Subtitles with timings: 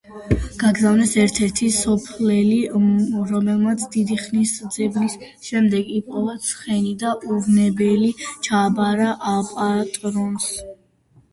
[0.61, 2.55] გაგზავნეს ერთ-ერთი სოფლელი,
[3.33, 5.17] რომელმაც დიდი ხნის ძებნის
[5.49, 8.09] შემდეგ იპოვა ცხენი და უვნებელი
[8.49, 9.11] ჩააბარა
[9.53, 10.49] პატრონს.